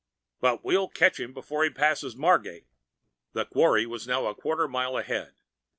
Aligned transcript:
"But 0.39 0.63
we'll 0.65 0.87
catch 0.89 1.19
him 1.19 1.31
before 1.31 1.63
he 1.63 1.69
passes 1.69 2.15
Margate." 2.15 2.65
The 3.33 3.45
quarry 3.45 3.85
was 3.85 4.07
now 4.07 4.23
but 4.23 4.29
a 4.29 4.33
quarter 4.41 4.67
mile 4.67 4.97
ahead. 4.97 5.35